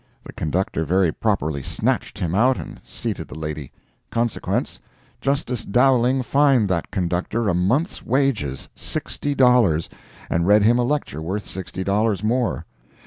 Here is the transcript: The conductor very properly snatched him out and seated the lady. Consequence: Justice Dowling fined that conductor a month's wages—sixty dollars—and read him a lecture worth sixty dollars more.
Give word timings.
The 0.23 0.33
conductor 0.33 0.83
very 0.83 1.11
properly 1.11 1.61
snatched 1.61 2.17
him 2.17 2.33
out 2.33 2.57
and 2.57 2.81
seated 2.83 3.27
the 3.27 3.37
lady. 3.37 3.71
Consequence: 4.09 4.79
Justice 5.21 5.63
Dowling 5.63 6.23
fined 6.23 6.69
that 6.69 6.89
conductor 6.89 7.47
a 7.47 7.53
month's 7.53 8.03
wages—sixty 8.03 9.35
dollars—and 9.35 10.47
read 10.47 10.63
him 10.63 10.79
a 10.79 10.83
lecture 10.83 11.21
worth 11.21 11.45
sixty 11.45 11.83
dollars 11.83 12.23
more. 12.23 12.65